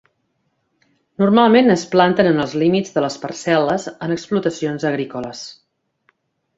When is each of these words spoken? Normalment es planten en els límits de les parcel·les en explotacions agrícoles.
Normalment 1.23 1.69
es 1.73 1.83
planten 1.91 2.31
en 2.31 2.45
els 2.45 2.57
límits 2.63 2.97
de 2.97 3.05
les 3.07 3.21
parcel·les 3.27 3.89
en 3.95 4.19
explotacions 4.19 4.91
agrícoles. 4.95 5.47